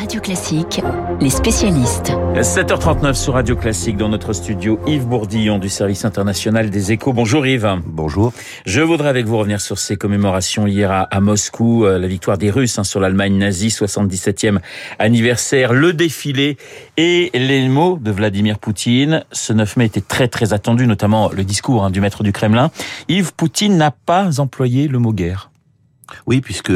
[0.00, 0.80] Radio Classique,
[1.20, 2.10] les spécialistes.
[2.34, 7.12] 7h39 sur Radio Classique dans notre studio Yves Bourdillon du service international des échos.
[7.12, 7.82] Bonjour Yves.
[7.84, 8.32] Bonjour.
[8.64, 12.38] Je voudrais avec vous revenir sur ces commémorations hier à, à Moscou, euh, la victoire
[12.38, 14.60] des Russes hein, sur l'Allemagne nazie, 77e
[14.98, 16.56] anniversaire, le défilé
[16.96, 19.22] et les mots de Vladimir Poutine.
[19.32, 22.70] Ce 9 mai était très très attendu, notamment le discours hein, du maître du Kremlin.
[23.08, 25.50] Yves Poutine n'a pas employé le mot guerre.
[26.26, 26.72] Oui, puisque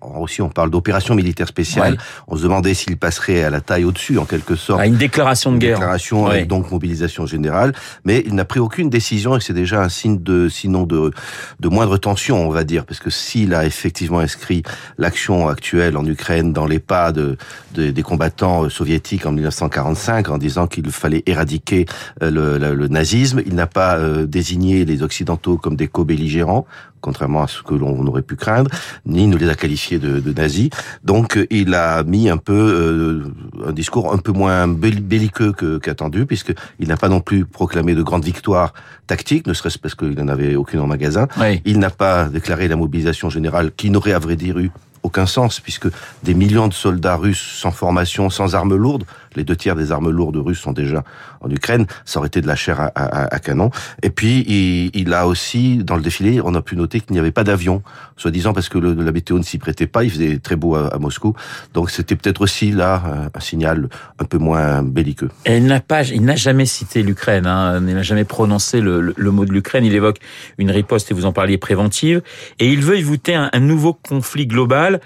[0.00, 1.92] en Russie on parle d'opération militaire spéciale.
[1.92, 1.98] Ouais.
[2.28, 4.80] On se demandait s'il passerait à la taille au-dessus, en quelque sorte.
[4.80, 5.78] À une déclaration de Une guerre.
[5.78, 6.30] déclaration Ouais.
[6.32, 7.72] avec donc mobilisation générale,
[8.04, 11.12] mais il n'a pris aucune décision et c'est déjà un signe de, sinon de,
[11.60, 14.62] de moindre tension, on va dire, parce que s'il a effectivement inscrit
[14.98, 17.36] l'action actuelle en Ukraine dans les pas de,
[17.74, 21.86] de- des combattants euh, soviétiques en 1945, en disant qu'il fallait éradiquer
[22.22, 26.66] euh, le, le- le nazisme, il n'a pas euh, désigné les occidentaux comme des co-belligérants,
[27.00, 28.57] contrairement à ce que l'on aurait pu craindre,
[29.06, 30.70] ni ne les a qualifiés de, de nazis.
[31.04, 35.52] Donc euh, il a mis un peu euh, un discours un peu moins belli- belliqueux
[35.52, 38.72] que- qu'attendu, puisque il n'a pas non plus proclamé de grandes victoires
[39.06, 41.28] tactiques, ne serait-ce parce qu'il n'en avait aucune en magasin.
[41.40, 41.60] Oui.
[41.64, 44.70] Il n'a pas déclaré la mobilisation générale, qui n'aurait à vrai dire eu
[45.04, 45.86] aucun sens, puisque
[46.24, 49.04] des millions de soldats russes sans formation, sans armes lourdes,
[49.38, 51.04] les deux tiers des armes lourdes russes sont déjà
[51.40, 53.70] en Ukraine, ça aurait été de la chair à, canon.
[54.02, 57.30] Et puis, il, a aussi, dans le défilé, on a pu noter qu'il n'y avait
[57.30, 57.82] pas d'avion,
[58.16, 61.34] soi-disant parce que la météo ne s'y prêtait pas, il faisait très beau à, Moscou.
[61.74, 65.30] Donc c'était peut-être aussi là un, signal un peu moins belliqueux.
[65.46, 67.46] Il n'a pas, il n'a jamais cité l'Ukraine.
[67.46, 69.84] Hein, il n'a jamais prononcé le, mot de l'Ukraine.
[69.84, 70.18] Il évoque
[70.58, 72.22] une riposte et vous en parliez préventive.
[72.58, 75.00] Et il veut éviter un nouveau conflit global.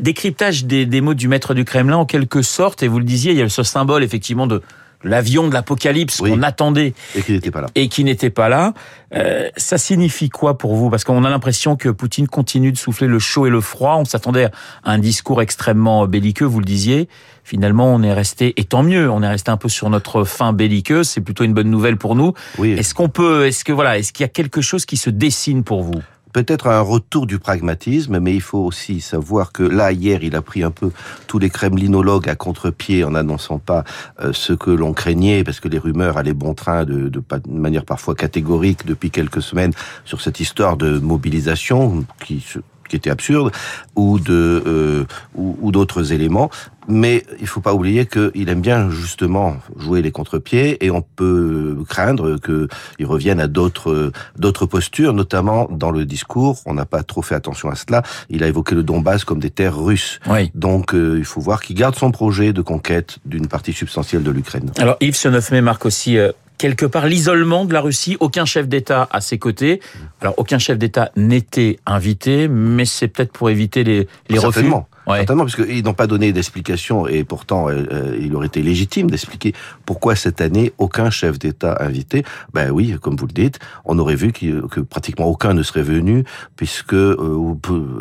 [0.00, 2.82] Décryptage des, des mots du maître du Kremlin en quelque sorte.
[2.82, 4.62] Et vous le disiez, il y a ce symbole effectivement de
[5.06, 6.30] l'avion de l'apocalypse Oui.
[6.30, 7.66] qu'on attendait Et qu'il n'était pas là.
[7.74, 8.72] et qui n'était pas là.
[9.14, 10.88] Euh, ça signifie quoi pour vous?
[10.88, 13.96] Parce qu'on a l'impression que Poutine continue de souffler le chaud et le froid.
[13.98, 14.50] On s'attendait à
[14.92, 17.10] un discours extrêmement belliqueux, vous le disiez.
[17.46, 20.54] Finalement, on est resté, et tant mieux, on est resté un peu sur notre fin
[20.54, 21.06] belliqueuse.
[21.06, 22.32] C'est plutôt une bonne nouvelle pour nous.
[22.56, 22.70] Oui.
[22.72, 25.62] Est-ce qu'on peut, est-ce que voilà, est-ce qu'il y a quelque chose qui se dessine
[25.62, 26.00] pour vous?
[26.34, 30.42] Peut-être un retour du pragmatisme, mais il faut aussi savoir que là, hier, il a
[30.42, 30.90] pris un peu
[31.28, 33.84] tous les kremlinologues à contre-pied en n'annonçant pas
[34.20, 37.84] euh, ce que l'on craignait, parce que les rumeurs allaient bon train de, de, manière
[37.84, 39.72] parfois catégorique depuis quelques semaines
[40.04, 42.58] sur cette histoire de mobilisation qui se
[42.88, 43.52] qui était absurde,
[43.96, 46.50] ou de euh, ou, ou d'autres éléments.
[46.88, 51.78] Mais il faut pas oublier qu'il aime bien justement jouer les contre-pieds et on peut
[51.88, 56.58] craindre qu'il revienne à d'autres d'autres postures, notamment dans le discours.
[56.66, 58.02] On n'a pas trop fait attention à cela.
[58.28, 60.20] Il a évoqué le Donbass comme des terres russes.
[60.26, 60.50] Oui.
[60.54, 64.30] Donc euh, il faut voir qu'il garde son projet de conquête d'une partie substantielle de
[64.30, 64.70] l'Ukraine.
[64.78, 66.32] Alors Yves, ce 9 mai marque aussi euh,
[66.64, 68.16] quelque part l'isolement de la Russie.
[68.20, 69.82] Aucun chef d'État à ses côtés.
[70.22, 74.60] Alors aucun chef d'État n'était invité, mais c'est peut-être pour éviter les, les refus.
[74.60, 74.88] Certainement.
[75.06, 75.18] Ouais.
[75.18, 79.10] Certainement, parce qu'ils n'ont pas donné d'explication et pourtant euh, euh, il aurait été légitime
[79.10, 79.52] d'expliquer
[79.84, 82.24] pourquoi cette année aucun chef d'État invité.
[82.54, 86.24] Ben oui, comme vous le dites, on aurait vu que pratiquement aucun ne serait venu,
[86.56, 87.54] puisque euh,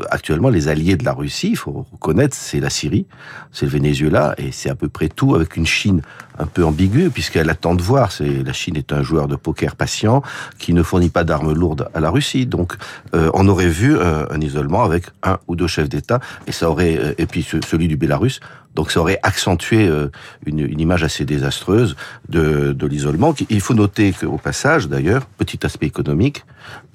[0.10, 3.06] actuellement les alliés de la Russie, il faut reconnaître, c'est la Syrie,
[3.52, 6.02] c'est le Venezuela et c'est à peu près tout avec une Chine
[6.40, 8.10] un peu ambiguë puisqu'elle attend de voir.
[8.20, 10.22] La Chine est un joueur de poker patient
[10.60, 12.46] qui ne fournit pas d'armes lourdes à la Russie.
[12.46, 12.76] Donc
[13.16, 16.70] euh, on aurait vu euh, un isolement avec un ou deux chefs d'État et ça
[16.70, 18.40] aurait euh, et puis ce- celui du Bélarus.
[18.76, 20.10] Donc ça aurait accentué euh,
[20.46, 21.96] une, une image assez désastreuse
[22.30, 23.36] de, de l'isolement.
[23.50, 26.44] Il faut noter qu'au passage, d'ailleurs, petit aspect économique,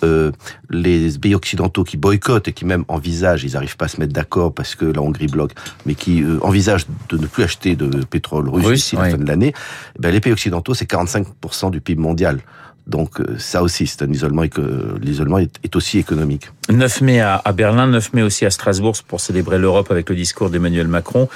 [0.03, 0.33] euh,
[0.71, 4.13] les pays occidentaux qui boycottent et qui même envisagent, ils n'arrivent pas à se mettre
[4.13, 5.53] d'accord parce que la Hongrie bloque,
[5.87, 9.03] mais qui euh, envisagent de ne plus acheter de pétrole russe, d'ici oui.
[9.03, 9.53] la fin de l'année,
[9.99, 12.41] ben, les pays occidentaux, c'est 45% du PIB mondial.
[12.89, 14.63] Donc euh, ça aussi, c'est un isolement, éco-
[15.01, 16.51] l'isolement est, aussi économique.
[16.71, 20.17] 9 mai à, à Berlin, 9 mai aussi à Strasbourg pour célébrer l'Europe avec le
[20.17, 21.29] discours d'Emmanuel Macron.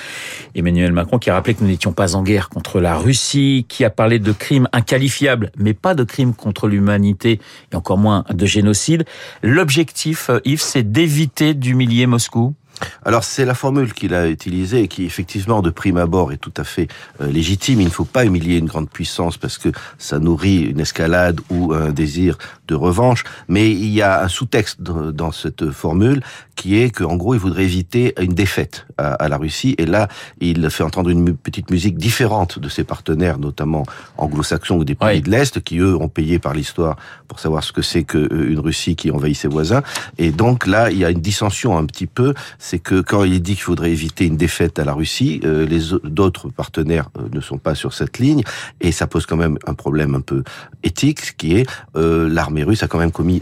[0.55, 3.85] Emmanuel Macron qui a rappelé que nous n'étions pas en guerre contre la Russie, qui
[3.85, 7.39] a parlé de crimes inqualifiables, mais pas de crimes contre l'humanité
[7.73, 9.05] et encore moins de génocide.
[9.43, 12.55] L'objectif, euh, Yves, c'est d'éviter d'humilier Moscou?
[13.05, 16.55] Alors c'est la formule qu'il a utilisée et qui effectivement de prime abord est tout
[16.57, 16.89] à fait
[17.21, 17.81] euh, légitime.
[17.81, 21.73] Il ne faut pas humilier une grande puissance parce que ça nourrit une escalade ou
[21.73, 22.39] un désir
[22.69, 23.25] de revanche.
[23.49, 26.23] Mais il y a un sous-texte dans dans cette formule
[26.55, 29.75] qui est qu'en gros il voudrait éviter une défaite à, à la Russie.
[29.79, 30.09] Et là
[30.41, 33.85] il fait entendre une mu- petite musique différente de ses partenaires, notamment
[34.19, 36.97] anglo-saxons ou des pays de l'Est, qui eux ont payé par l'histoire
[37.29, 39.83] pour savoir ce que c'est qu'une Russie qui envahit ses voisins.
[40.19, 43.41] Et donc là il y a une dissension un petit peu c'est que quand il
[43.43, 47.23] dit qu'il faudrait éviter une défaite à la Russie, euh, les au- d'autres partenaires euh,
[47.33, 48.43] ne sont pas sur cette ligne,
[48.81, 50.43] et ça pose quand même un problème un peu
[50.83, 51.67] éthique, qui est
[51.97, 53.41] euh, l'armée russe a quand même commis,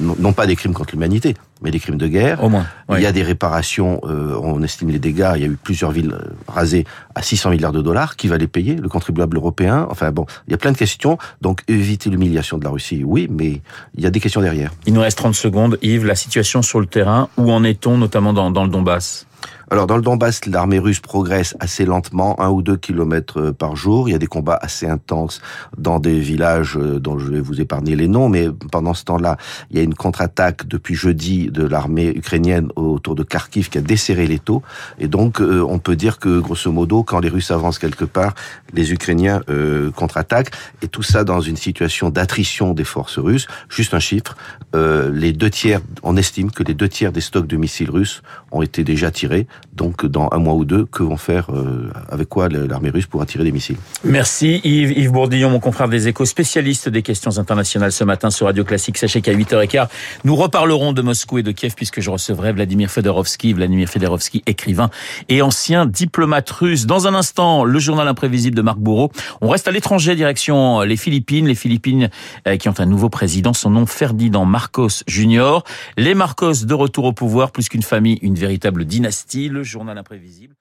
[0.00, 1.34] non pas des crimes contre l'humanité,
[1.64, 2.44] mais des crimes de guerre.
[2.44, 2.66] Au moins.
[2.90, 5.90] Il y a des réparations, euh, on estime les dégâts, il y a eu plusieurs
[5.90, 6.84] villes euh, rasées
[7.14, 8.16] à 600 milliards de dollars.
[8.16, 8.76] Qui va les payer?
[8.76, 9.86] Le contribuable européen?
[9.90, 11.18] Enfin bon, il y a plein de questions.
[11.40, 13.62] Donc éviter l'humiliation de la Russie, oui, mais
[13.96, 14.70] il y a des questions derrière.
[14.86, 15.78] Il nous reste 30 secondes.
[15.82, 19.26] Yves, la situation sur le terrain, où en est-on notamment dans, dans le Donbass?
[19.74, 23.74] Alors dans le Donbass, l'armée russe progresse assez lentement, un ou deux kilomètres euh, par
[23.74, 24.08] jour.
[24.08, 25.40] Il y a des combats assez intenses
[25.76, 29.36] dans des villages euh, dont je vais vous épargner les noms, mais pendant ce temps-là,
[29.72, 33.80] il y a une contre-attaque depuis jeudi de l'armée ukrainienne autour de Kharkiv qui a
[33.80, 34.62] desserré les taux.
[35.00, 38.34] Et donc euh, on peut dire que grosso modo, quand les Russes avancent quelque part,
[38.74, 39.40] les Ukrainiens
[39.96, 40.52] contre-attaquent.
[40.82, 43.48] Et tout ça dans une situation d'attrition des forces russes.
[43.68, 44.36] Juste un chiffre,
[44.72, 48.22] les deux tiers, on estime que les deux tiers des stocks de missiles russes
[48.52, 49.46] ont été déjà tirés.
[49.72, 53.26] Donc, dans un mois ou deux, que vont faire, euh, avec quoi l'armée russe pourra
[53.26, 55.10] tirer des missiles Merci Yves.
[55.10, 58.98] Bourdillon, mon confrère des échos, spécialiste des questions internationales ce matin sur Radio Classique.
[58.98, 59.88] Sachez qu'à 8h15,
[60.24, 63.52] nous reparlerons de Moscou et de Kiev puisque je recevrai Vladimir Fedorovski.
[63.52, 64.90] Vladimir Fedorovski, écrivain
[65.28, 66.86] et ancien diplomate russe.
[66.86, 69.10] Dans un instant, le journal imprévisible de Marc Bourreau.
[69.40, 71.46] On reste à l'étranger, direction les Philippines.
[71.46, 72.10] Les Philippines
[72.46, 75.60] euh, qui ont un nouveau président, son nom Ferdinand Marcos Jr.
[75.96, 80.56] Les Marcos de retour au pouvoir, plus qu'une famille, une véritable dynastie le journal imprévisible.